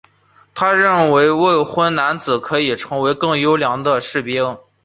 [0.55, 4.57] 他认为未婚男子可以成为更优良的士兵。